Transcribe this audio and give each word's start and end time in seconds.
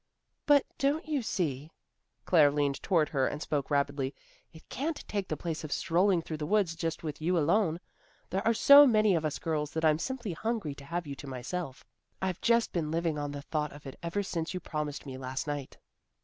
"But, 0.47 0.65
don't 0.79 1.07
you 1.07 1.21
see," 1.21 1.69
Claire 2.25 2.49
leaned 2.49 2.81
toward 2.81 3.09
her 3.09 3.27
and 3.27 3.39
spoke 3.39 3.69
rapidly, 3.69 4.15
"it 4.51 4.67
can't 4.67 5.07
take 5.07 5.27
the 5.27 5.37
place 5.37 5.63
of 5.63 5.71
strolling 5.71 6.23
through 6.23 6.37
the 6.37 6.47
woods 6.47 6.75
just 6.75 7.03
with 7.03 7.21
you 7.21 7.37
alone? 7.37 7.79
There 8.31 8.41
are 8.43 8.53
so 8.55 8.87
many 8.87 9.13
of 9.13 9.25
us 9.25 9.37
girls 9.37 9.69
that 9.73 9.85
I'm 9.85 9.99
simply 9.99 10.33
hungry 10.33 10.73
to 10.73 10.85
have 10.85 11.05
you 11.05 11.13
to 11.17 11.27
myself. 11.27 11.85
I've 12.19 12.41
just 12.41 12.73
been 12.73 12.89
living 12.89 13.19
on 13.19 13.31
the 13.31 13.43
thought 13.43 13.73
of 13.73 13.85
it 13.85 13.95
ever 14.01 14.23
since 14.23 14.55
you 14.55 14.59
promised 14.59 15.05
me 15.05 15.19
last 15.19 15.45
night." 15.45 15.77